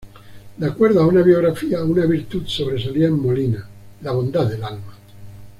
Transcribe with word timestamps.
De 0.57 0.65
acuerdo 0.65 1.03
a 1.03 1.05
una 1.05 1.21
biografía: 1.21 1.83
"una 1.83 2.07
virtud 2.07 2.47
sobresalía 2.47 3.05
en 3.05 3.21
Molina: 3.21 3.69
la 4.01 4.11
bondad 4.13 4.47
del 4.47 4.63
alma". 4.63 4.95